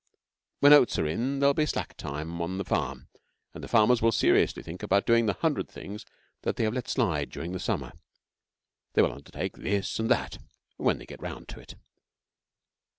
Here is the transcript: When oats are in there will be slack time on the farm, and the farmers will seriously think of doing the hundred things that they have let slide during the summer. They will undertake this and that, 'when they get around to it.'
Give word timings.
When 0.61 0.73
oats 0.73 0.97
are 0.97 1.05
in 1.05 1.37
there 1.37 1.49
will 1.49 1.53
be 1.53 1.67
slack 1.67 1.95
time 1.95 2.41
on 2.41 2.57
the 2.57 2.65
farm, 2.65 3.07
and 3.53 3.63
the 3.63 3.67
farmers 3.67 4.01
will 4.01 4.11
seriously 4.11 4.63
think 4.63 4.81
of 4.81 5.05
doing 5.05 5.27
the 5.27 5.33
hundred 5.33 5.69
things 5.69 6.07
that 6.41 6.55
they 6.55 6.63
have 6.63 6.73
let 6.73 6.87
slide 6.89 7.29
during 7.29 7.51
the 7.51 7.59
summer. 7.59 7.91
They 8.93 9.03
will 9.03 9.13
undertake 9.13 9.57
this 9.57 9.99
and 9.99 10.09
that, 10.09 10.39
'when 10.77 10.97
they 10.97 11.05
get 11.05 11.19
around 11.21 11.49
to 11.49 11.59
it.' 11.59 11.75